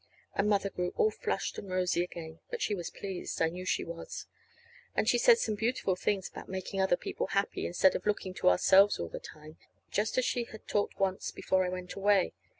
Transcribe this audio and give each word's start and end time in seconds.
And 0.33 0.49
Mother 0.49 0.71
grew 0.71 0.93
all 0.97 1.11
flushed 1.11 1.59
and 1.59 1.69
rosy 1.69 2.03
again, 2.03 2.39
but 2.49 2.59
she 2.59 2.73
was 2.73 2.89
pleased. 2.89 3.39
I 3.39 3.49
knew 3.49 3.65
she 3.65 3.83
was. 3.83 4.25
And 4.95 5.07
she 5.07 5.19
said 5.19 5.37
some 5.37 5.53
beautiful 5.53 5.95
things 5.95 6.27
about 6.27 6.49
making 6.49 6.81
other 6.81 6.97
people 6.97 7.27
happy, 7.27 7.67
instead 7.67 7.95
of 7.95 8.07
looking 8.07 8.33
to 8.39 8.49
ourselves 8.49 8.97
all 8.97 9.09
the 9.09 9.19
time, 9.19 9.57
just 9.91 10.17
as 10.17 10.25
she 10.25 10.45
had 10.45 10.67
talked 10.67 10.99
once, 10.99 11.29
before 11.29 11.63
I 11.63 11.69
went 11.69 11.93
away. 11.93 12.33